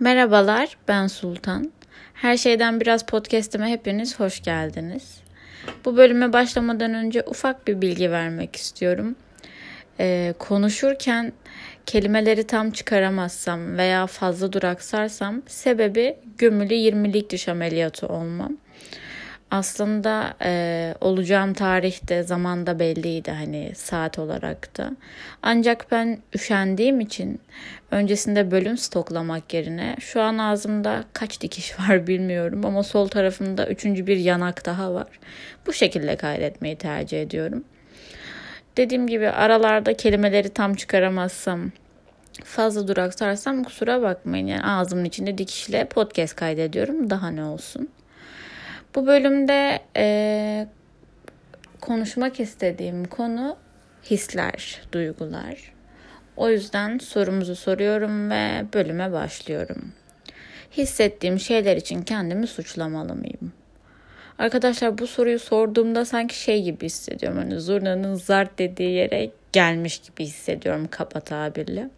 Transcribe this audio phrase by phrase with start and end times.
[0.00, 1.72] Merhabalar, ben Sultan.
[2.14, 5.20] Her şeyden biraz podcast'ime hepiniz hoş geldiniz.
[5.84, 9.16] Bu bölüme başlamadan önce ufak bir bilgi vermek istiyorum.
[10.00, 11.32] Ee, konuşurken
[11.86, 18.56] kelimeleri tam çıkaramazsam veya fazla duraksarsam sebebi gömülü 20'lik diş ameliyatı olmam
[19.50, 24.90] aslında e, olacağım tarihte zamanda belliydi hani saat olarak da.
[25.42, 27.40] Ancak ben üşendiğim için
[27.90, 34.06] öncesinde bölüm stoklamak yerine şu an ağzımda kaç dikiş var bilmiyorum ama sol tarafımda üçüncü
[34.06, 35.08] bir yanak daha var.
[35.66, 37.64] Bu şekilde kaydetmeyi tercih ediyorum.
[38.76, 41.70] Dediğim gibi aralarda kelimeleri tam çıkaramazsam
[42.44, 44.46] fazla duraksarsam kusura bakmayın.
[44.46, 47.10] Yani ağzımın içinde dikişle podcast kaydediyorum.
[47.10, 47.88] Daha ne olsun.
[48.96, 50.66] Bu bölümde e,
[51.80, 53.56] konuşmak istediğim konu
[54.10, 55.72] hisler, duygular.
[56.36, 59.92] O yüzden sorumuzu soruyorum ve bölüme başlıyorum.
[60.72, 63.52] Hissettiğim şeyler için kendimi suçlamalı mıyım?
[64.38, 67.38] Arkadaşlar bu soruyu sorduğumda sanki şey gibi hissediyorum.
[67.38, 71.90] Hani zurnanın zart dediği yere gelmiş gibi hissediyorum kaba tabirle.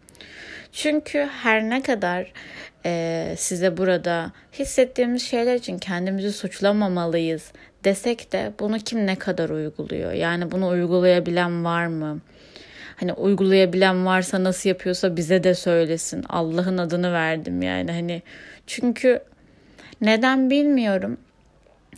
[0.71, 2.33] Çünkü her ne kadar
[2.85, 7.51] e, size burada hissettiğimiz şeyler için kendimizi suçlamamalıyız
[7.83, 10.11] desek de bunu kim ne kadar uyguluyor?
[10.11, 12.19] Yani bunu uygulayabilen var mı?
[12.95, 16.25] Hani uygulayabilen varsa nasıl yapıyorsa bize de söylesin.
[16.29, 18.21] Allah'ın adını verdim yani hani
[18.67, 19.19] çünkü
[20.01, 21.17] neden bilmiyorum.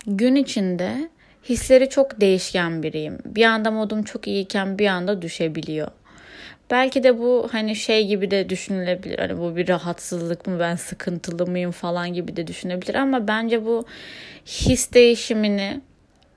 [0.07, 1.09] Gün içinde
[1.49, 3.17] hisleri çok değişken biriyim.
[3.25, 5.87] Bir anda modum çok iyiyken bir anda düşebiliyor.
[6.71, 9.19] Belki de bu hani şey gibi de düşünülebilir.
[9.19, 12.95] Hani bu bir rahatsızlık mı ben sıkıntılı mıyım falan gibi de düşünebilir.
[12.95, 13.85] Ama bence bu
[14.45, 15.81] his değişimini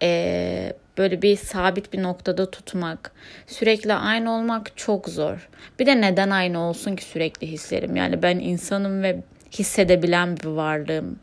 [0.03, 3.13] e, böyle bir sabit bir noktada tutmak,
[3.47, 5.49] sürekli aynı olmak çok zor.
[5.79, 7.97] Bir de neden aynı olsun ki sürekli hislerim?
[7.97, 11.19] Yani ben insanım ve hissedebilen bir varlığım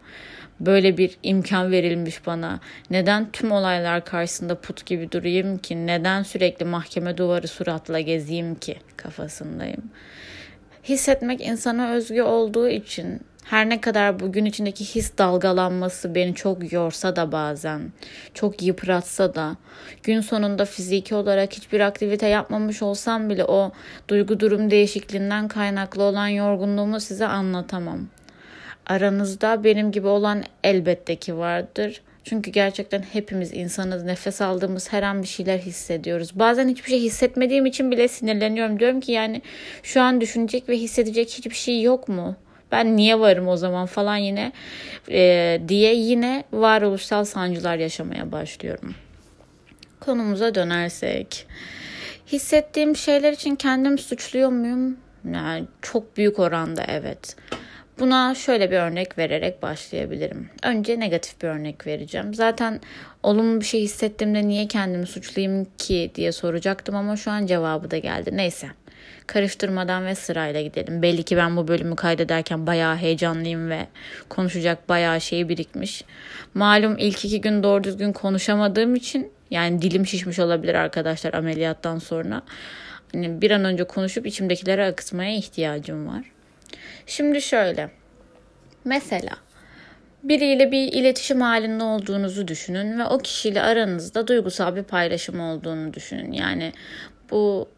[0.65, 2.59] böyle bir imkan verilmiş bana.
[2.89, 5.87] Neden tüm olaylar karşısında put gibi durayım ki?
[5.87, 9.83] Neden sürekli mahkeme duvarı suratla gezeyim ki kafasındayım.
[10.83, 17.15] Hissetmek insana özgü olduğu için her ne kadar bugün içindeki his dalgalanması beni çok yorsa
[17.15, 17.81] da bazen,
[18.33, 19.55] çok yıpratsa da,
[20.03, 23.71] gün sonunda fiziki olarak hiçbir aktivite yapmamış olsam bile o
[24.07, 28.07] duygu durum değişikliğinden kaynaklı olan yorgunluğumu size anlatamam.
[28.91, 32.01] Aranızda benim gibi olan elbette ki vardır.
[32.23, 34.03] Çünkü gerçekten hepimiz insanız.
[34.03, 36.39] Nefes aldığımız her an bir şeyler hissediyoruz.
[36.39, 38.79] Bazen hiçbir şey hissetmediğim için bile sinirleniyorum.
[38.79, 39.41] Diyorum ki yani
[39.83, 42.35] şu an düşünecek ve hissedecek hiçbir şey yok mu?
[42.71, 44.51] Ben niye varım o zaman falan yine
[45.11, 48.95] e, diye yine varoluşsal sancılar yaşamaya başlıyorum.
[49.99, 51.47] Konumuza dönersek.
[52.27, 54.97] Hissettiğim şeyler için kendimi suçluyor muyum?
[55.33, 57.35] Yani çok büyük oranda evet.
[57.99, 60.49] Buna şöyle bir örnek vererek başlayabilirim.
[60.63, 62.33] Önce negatif bir örnek vereceğim.
[62.33, 62.79] Zaten
[63.23, 67.97] olumlu bir şey hissettiğimde niye kendimi suçlayayım ki diye soracaktım ama şu an cevabı da
[67.97, 68.29] geldi.
[68.33, 68.67] Neyse.
[69.27, 71.01] Karıştırmadan ve sırayla gidelim.
[71.01, 73.87] Belli ki ben bu bölümü kaydederken bayağı heyecanlıyım ve
[74.29, 76.03] konuşacak bayağı şey birikmiş.
[76.53, 82.41] Malum ilk iki gün doğru düzgün konuşamadığım için yani dilim şişmiş olabilir arkadaşlar ameliyattan sonra.
[83.11, 86.23] Hani bir an önce konuşup içimdekileri akıtmaya ihtiyacım var.
[87.05, 87.89] Şimdi şöyle.
[88.85, 89.31] Mesela
[90.23, 96.31] biriyle bir iletişim halinde olduğunuzu düşünün ve o kişiyle aranızda duygusal bir paylaşım olduğunu düşünün.
[96.31, 96.73] Yani
[97.31, 97.69] bu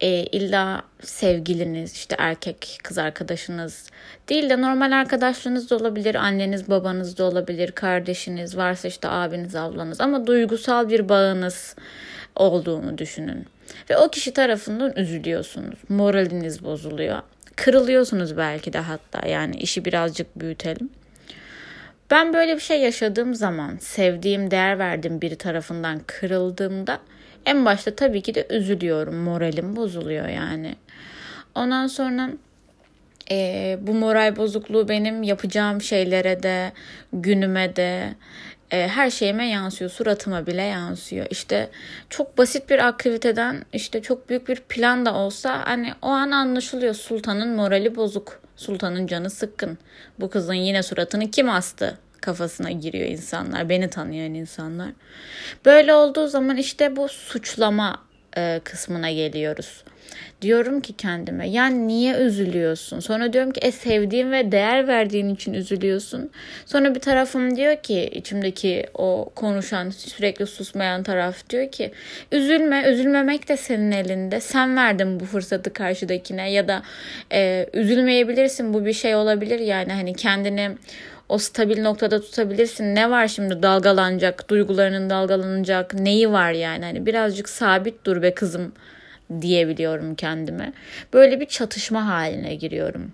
[0.00, 3.90] e, illa sevgiliniz, işte erkek kız arkadaşınız
[4.28, 10.00] değil de normal arkadaşlarınız da olabilir, anneniz babanız da olabilir, kardeşiniz varsa işte abiniz ablanız
[10.00, 11.76] ama duygusal bir bağınız
[12.36, 13.46] olduğunu düşünün.
[13.90, 17.22] Ve o kişi tarafından üzülüyorsunuz, moraliniz bozuluyor
[17.58, 20.90] kırılıyorsunuz belki de hatta yani işi birazcık büyütelim.
[22.10, 27.00] Ben böyle bir şey yaşadığım zaman sevdiğim, değer verdiğim biri tarafından kırıldığımda
[27.46, 29.16] en başta tabii ki de üzülüyorum.
[29.16, 30.76] Moralim bozuluyor yani.
[31.54, 32.30] Ondan sonra
[33.30, 36.72] e, bu moral bozukluğu benim yapacağım şeylere de,
[37.12, 38.14] günüme de,
[38.70, 39.90] e, her şeyime yansıyor.
[39.90, 41.26] Suratıma bile yansıyor.
[41.30, 41.70] İşte
[42.10, 46.94] çok basit bir aktiviteden işte çok büyük bir plan da olsa hani o an anlaşılıyor.
[46.94, 48.40] Sultanın morali bozuk.
[48.56, 49.78] Sultanın canı sıkkın.
[50.20, 51.98] Bu kızın yine suratını kim astı?
[52.20, 53.68] kafasına giriyor insanlar.
[53.68, 54.88] Beni tanıyan insanlar.
[55.64, 58.02] Böyle olduğu zaman işte bu suçlama
[58.36, 59.84] e, kısmına geliyoruz.
[60.42, 63.00] Diyorum ki kendime yani niye üzülüyorsun?
[63.00, 66.30] Sonra diyorum ki e sevdiğin ve değer verdiğin için üzülüyorsun.
[66.66, 71.92] Sonra bir tarafım diyor ki içimdeki o konuşan sürekli susmayan taraf diyor ki
[72.32, 74.40] üzülme üzülmemek de senin elinde.
[74.40, 76.82] Sen verdin bu fırsatı karşıdakine ya da
[77.32, 80.70] e, üzülmeyebilirsin bu bir şey olabilir yani hani kendini
[81.28, 82.94] o stabil noktada tutabilirsin.
[82.94, 86.84] Ne var şimdi dalgalanacak, duygularının dalgalanacak, neyi var yani?
[86.84, 88.72] Hani birazcık sabit dur be kızım
[89.40, 90.72] diyebiliyorum kendime.
[91.12, 93.12] Böyle bir çatışma haline giriyorum.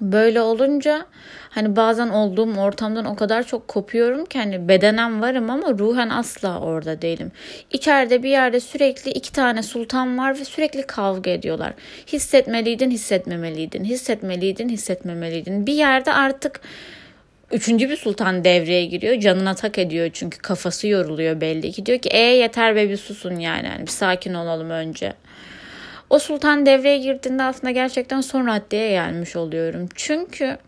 [0.00, 1.06] Böyle olunca
[1.50, 6.60] hani bazen olduğum ortamdan o kadar çok kopuyorum ki hani bedenen varım ama ruhen asla
[6.60, 7.32] orada değilim.
[7.72, 11.72] İçeride bir yerde sürekli iki tane sultan var ve sürekli kavga ediyorlar.
[12.06, 15.66] Hissetmeliydin, hissetmemeliydin, hissetmeliydin, hissetmemeliydin.
[15.66, 16.60] Bir yerde artık
[17.52, 19.20] Üçüncü bir sultan devreye giriyor.
[19.20, 21.86] Canına tak ediyor çünkü kafası yoruluyor belli ki.
[21.86, 23.66] Diyor ki e yeter be bir susun yani.
[23.66, 25.12] yani bir sakin olalım önce.
[26.10, 29.88] O sultan devreye girdiğinde aslında gerçekten son raddeye gelmiş oluyorum.
[29.94, 30.58] Çünkü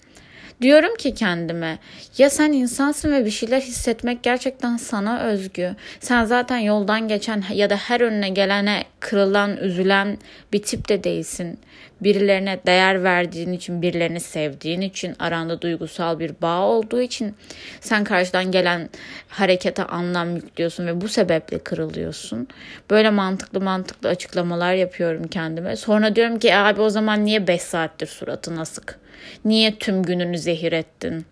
[0.62, 1.78] Diyorum ki kendime
[2.18, 5.76] ya sen insansın ve bir şeyler hissetmek gerçekten sana özgü.
[6.00, 10.18] Sen zaten yoldan geçen ya da her önüne gelene kırılan, üzülen
[10.52, 11.58] bir tip de değilsin.
[12.00, 17.34] Birilerine değer verdiğin için, birilerini sevdiğin için, aranda duygusal bir bağ olduğu için
[17.80, 18.90] sen karşıdan gelen
[19.28, 22.48] harekete anlam yüklüyorsun ve bu sebeple kırılıyorsun.
[22.90, 25.76] Böyle mantıklı mantıklı açıklamalar yapıyorum kendime.
[25.76, 28.98] Sonra diyorum ki abi o zaman niye 5 saattir suratın asık?
[29.44, 31.26] Niye tüm gününü zehir ettin?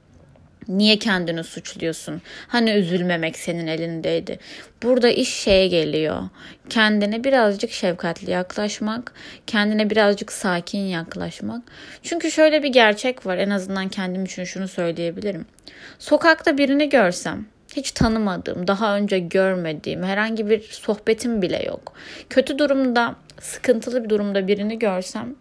[0.69, 2.23] Niye kendini suçluyorsun?
[2.49, 4.39] Hani üzülmemek senin elindeydi.
[4.83, 6.23] Burada iş şeye geliyor.
[6.69, 9.13] Kendine birazcık şefkatli yaklaşmak,
[9.47, 11.63] kendine birazcık sakin yaklaşmak.
[12.03, 13.39] Çünkü şöyle bir gerçek var.
[13.39, 15.47] En azından kendim için şunu söyleyebilirim.
[15.99, 21.93] Sokakta birini görsem, hiç tanımadığım, daha önce görmediğim herhangi bir sohbetim bile yok.
[22.31, 25.35] Kötü durumda, sıkıntılı bir durumda birini görsem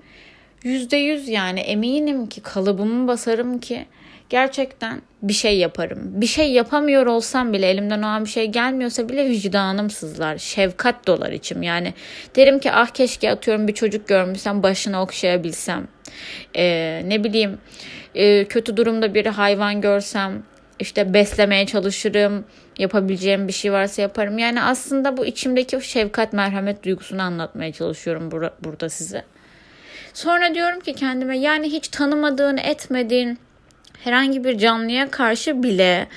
[0.64, 3.86] yüzde yüz yani eminim ki kalıbımı basarım ki
[4.32, 6.00] gerçekten bir şey yaparım.
[6.22, 10.38] Bir şey yapamıyor olsam bile elimden o an bir şey gelmiyorsa bile vicdanım sızlar.
[10.38, 11.64] Şefkat dolar içim.
[11.64, 11.94] Yani
[12.36, 15.88] derim ki ah keşke atıyorum bir çocuk görmüşsem başına okşayabilsem.
[16.56, 17.58] Ee, ne bileyim
[18.16, 20.44] e, kötü durumda bir hayvan görsem
[20.80, 22.46] işte beslemeye çalışırım.
[22.78, 24.38] Yapabileceğim bir şey varsa yaparım.
[24.38, 28.32] Yani aslında bu içimdeki şefkat merhamet duygusunu anlatmaya çalışıyorum
[28.64, 29.24] burada size.
[30.14, 33.40] Sonra diyorum ki kendime yani hiç tanımadığın, etmediğin
[34.04, 36.08] herhangi bir canlıya karşı bile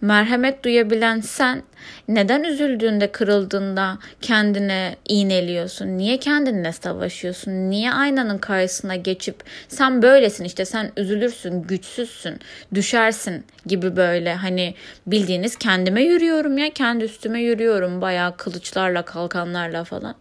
[0.00, 1.62] merhamet duyabilen sen
[2.08, 5.86] neden üzüldüğünde, kırıldığında kendine iğneliyorsun?
[5.98, 7.52] Niye kendinle savaşıyorsun?
[7.52, 9.36] Niye aynanın karşısına geçip
[9.68, 12.40] sen böylesin işte sen üzülürsün, güçsüzsün,
[12.74, 14.74] düşersin gibi böyle hani
[15.06, 20.14] bildiğiniz kendime yürüyorum ya kendi üstüme yürüyorum bayağı kılıçlarla kalkanlarla falan.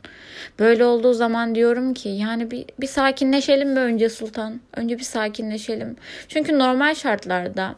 [0.59, 4.61] Böyle olduğu zaman diyorum ki yani bir, bir sakinleşelim mi önce Sultan?
[4.75, 5.95] Önce bir sakinleşelim.
[6.27, 7.75] Çünkü normal şartlarda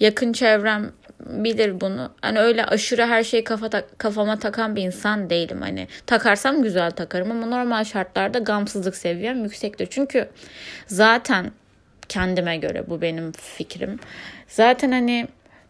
[0.00, 2.10] yakın çevrem bilir bunu.
[2.22, 5.62] Hani öyle aşırı her şeyi kafa tak, kafama takan bir insan değilim.
[5.62, 9.86] Hani takarsam güzel takarım ama normal şartlarda gamsızlık seviyem yüksektir.
[9.90, 10.28] Çünkü
[10.86, 11.50] zaten
[12.08, 13.98] kendime göre bu benim fikrim.
[14.48, 15.28] Zaten hani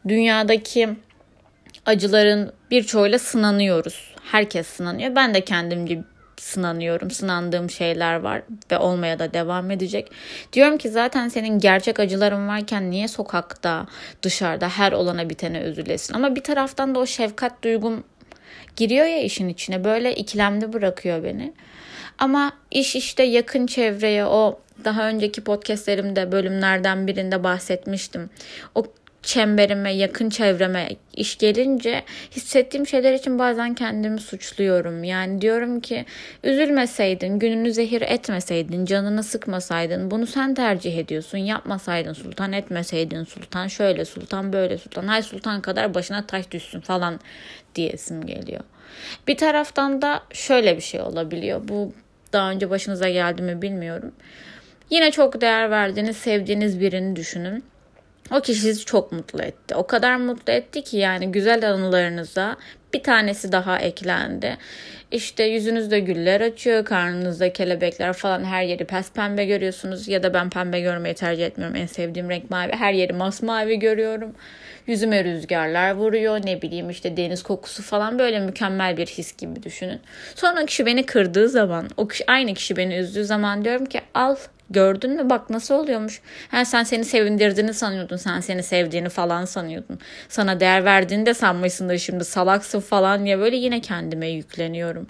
[0.08, 0.88] dünyadaki
[1.86, 4.14] acıların birçoğuyla sınanıyoruz.
[4.22, 5.14] Herkes sınanıyor.
[5.14, 6.02] Ben de kendimce
[6.38, 7.10] sınanıyorum.
[7.10, 10.12] Sınandığım şeyler var ve olmaya da devam edecek.
[10.52, 13.86] Diyorum ki zaten senin gerçek acıların varken niye sokakta,
[14.22, 16.14] dışarıda her olana bitene üzülesin?
[16.14, 18.04] Ama bir taraftan da o şefkat duygum
[18.76, 19.84] giriyor ya işin içine.
[19.84, 21.52] Böyle ikilemde bırakıyor beni.
[22.18, 28.30] Ama iş işte yakın çevreye o daha önceki podcastlerimde bölümlerden birinde bahsetmiştim.
[28.74, 28.86] O
[29.26, 35.04] çemberime, yakın çevreme iş gelince hissettiğim şeyler için bazen kendimi suçluyorum.
[35.04, 36.04] Yani diyorum ki
[36.44, 41.38] üzülmeseydin, gününü zehir etmeseydin, canını sıkmasaydın, bunu sen tercih ediyorsun.
[41.38, 47.20] Yapmasaydın sultan, etmeseydin sultan, şöyle sultan, böyle sultan, hay sultan kadar başına taş düşsün falan
[47.74, 48.60] diyesim geliyor.
[49.28, 51.68] Bir taraftan da şöyle bir şey olabiliyor.
[51.68, 51.92] Bu
[52.32, 54.12] daha önce başınıza geldi mi bilmiyorum.
[54.90, 57.64] Yine çok değer verdiğiniz, sevdiğiniz birini düşünün
[58.30, 59.74] o kişi sizi çok mutlu etti.
[59.74, 62.56] O kadar mutlu etti ki yani güzel anılarınıza
[62.94, 64.56] bir tanesi daha eklendi.
[65.10, 70.08] İşte yüzünüzde güller açıyor, karnınızda kelebekler falan her yeri pes pembe görüyorsunuz.
[70.08, 71.76] Ya da ben pembe görmeyi tercih etmiyorum.
[71.76, 72.72] En sevdiğim renk mavi.
[72.72, 74.34] Her yeri masmavi görüyorum.
[74.86, 76.40] Yüzüme rüzgarlar vuruyor.
[76.44, 80.00] Ne bileyim işte deniz kokusu falan böyle mükemmel bir his gibi düşünün.
[80.34, 84.36] Sonra kişi beni kırdığı zaman, o kişi, aynı kişi beni üzdüğü zaman diyorum ki al
[84.70, 86.20] Gördün mü bak nasıl oluyormuş.
[86.48, 88.16] Ha, sen seni sevindirdiğini sanıyordun.
[88.16, 89.98] Sen seni sevdiğini falan sanıyordun.
[90.28, 95.06] Sana değer verdiğini de sanmışsın da şimdi salaksın falan diye böyle yine kendime yükleniyorum.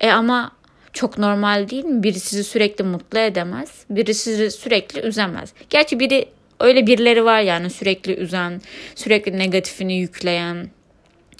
[0.00, 0.52] E ama
[0.92, 2.02] Çok normal değil mi?
[2.02, 3.84] Biri sizi sürekli mutlu edemez.
[3.90, 5.52] Biri sizi sürekli üzemez.
[5.70, 6.26] Gerçi biri
[6.60, 8.62] öyle birileri var yani sürekli üzen,
[8.94, 10.68] sürekli negatifini yükleyen,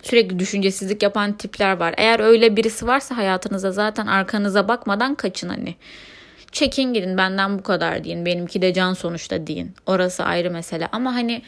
[0.03, 1.95] sürekli düşüncesizlik yapan tipler var.
[1.99, 5.75] Eğer öyle birisi varsa hayatınızda zaten arkanıza bakmadan kaçın hani.
[6.55, 8.27] Çekin gidin benden bu kadar deyin.
[8.27, 9.75] Benimki de can sonuçta deyin.
[9.87, 10.89] Orası ayrı mesele.
[10.93, 11.43] Ama hani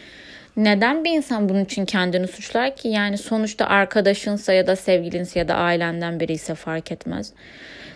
[0.56, 2.88] neden bir insan bunun için kendini suçlar ki?
[2.88, 7.32] Yani sonuçta arkadaşınsa ya da sevgilinse ya da ailenden biri ise fark etmez.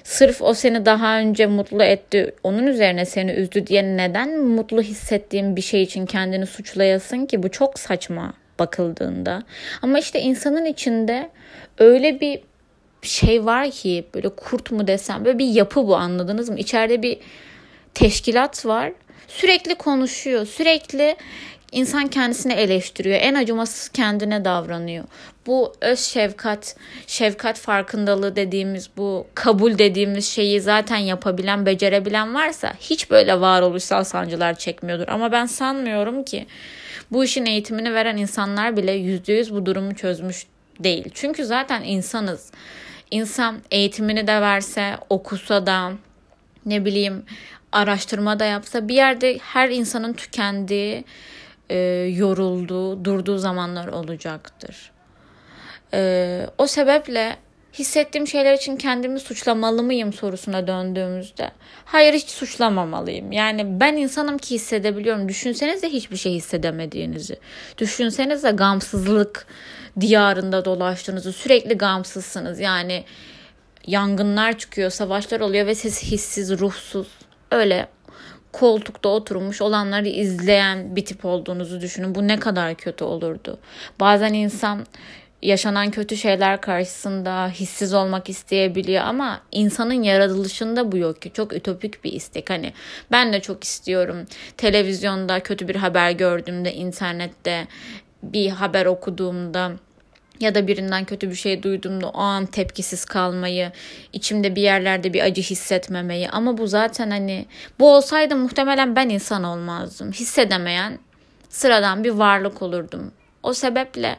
[0.04, 5.56] Sırf o seni daha önce mutlu etti, onun üzerine seni üzdü diye neden mutlu hissettiğin
[5.56, 7.42] bir şey için kendini suçlayasın ki?
[7.42, 9.42] Bu çok saçma bakıldığında.
[9.82, 11.30] Ama işte insanın içinde
[11.78, 12.40] öyle bir
[13.02, 16.58] şey var ki böyle kurt mu desem böyle bir yapı bu anladınız mı?
[16.58, 17.18] İçeride bir
[17.94, 18.92] teşkilat var.
[19.28, 20.46] Sürekli konuşuyor.
[20.46, 21.16] Sürekli
[21.72, 23.18] insan kendisini eleştiriyor.
[23.20, 25.04] En acımasız kendine davranıyor.
[25.46, 26.76] Bu öz şefkat,
[27.06, 34.54] şefkat farkındalığı dediğimiz bu kabul dediğimiz şeyi zaten yapabilen, becerebilen varsa hiç böyle varoluşsal sancılar
[34.54, 35.08] çekmiyordur.
[35.08, 36.46] Ama ben sanmıyorum ki
[37.12, 40.46] bu işin eğitimini veren insanlar bile yüzde yüz bu durumu çözmüş
[40.80, 41.04] değil.
[41.14, 42.50] Çünkü zaten insanız.
[43.10, 45.92] İnsan eğitimini de verse, okusa da
[46.66, 47.24] ne bileyim
[47.72, 51.04] araştırma da yapsa bir yerde her insanın tükendiği,
[51.70, 51.76] e,
[52.16, 54.90] yorulduğu, durduğu zamanlar olacaktır.
[55.94, 57.36] E, o sebeple
[57.72, 61.50] hissettiğim şeyler için kendimi suçlamalı mıyım sorusuna döndüğümüzde
[61.84, 63.32] hayır hiç suçlamamalıyım.
[63.32, 65.28] Yani ben insanım ki hissedebiliyorum.
[65.28, 67.36] Düşünsenize hiçbir şey hissedemediğinizi.
[67.78, 69.46] Düşünsenize gamsızlık
[70.00, 71.32] diyarında dolaştığınızı.
[71.32, 72.60] Sürekli gamsızsınız.
[72.60, 73.04] Yani
[73.86, 77.08] yangınlar çıkıyor, savaşlar oluyor ve siz hissiz, ruhsuz
[77.50, 77.88] öyle
[78.52, 82.14] koltukta oturmuş olanları izleyen bir tip olduğunuzu düşünün.
[82.14, 83.58] Bu ne kadar kötü olurdu.
[84.00, 84.86] Bazen insan
[85.42, 91.32] yaşanan kötü şeyler karşısında hissiz olmak isteyebiliyor ama insanın yaratılışında bu yok ki.
[91.34, 92.50] Çok ütopik bir istek.
[92.50, 92.72] Hani
[93.12, 94.26] ben de çok istiyorum.
[94.56, 97.68] Televizyonda kötü bir haber gördüğümde, internette
[98.22, 99.72] bir haber okuduğumda
[100.40, 103.72] ya da birinden kötü bir şey duyduğumda o an tepkisiz kalmayı,
[104.12, 107.46] içimde bir yerlerde bir acı hissetmemeyi ama bu zaten hani
[107.78, 110.12] bu olsaydı muhtemelen ben insan olmazdım.
[110.12, 110.98] Hissedemeyen
[111.48, 113.12] sıradan bir varlık olurdum.
[113.42, 114.16] O sebeple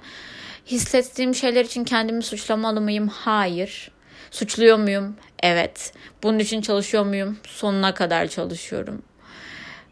[0.72, 3.08] hissettiğim şeyler için kendimi suçlamalı mıyım?
[3.08, 3.92] Hayır.
[4.32, 5.16] Suçluyor muyum?
[5.44, 5.94] Evet.
[6.24, 7.38] Bunun için çalışıyor muyum?
[7.44, 9.02] Sonuna kadar çalışıyorum.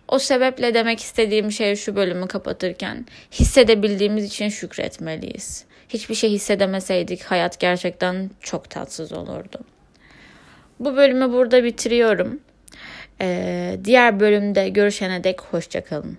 [0.07, 5.65] O sebeple demek istediğim şey şu bölümü kapatırken hissedebildiğimiz için şükretmeliyiz.
[5.89, 9.59] Hiçbir şey hissedemeseydik hayat gerçekten çok tatsız olurdu.
[10.79, 12.39] Bu bölümü burada bitiriyorum.
[13.21, 16.17] Ee, diğer bölümde görüşene dek hoşçakalın.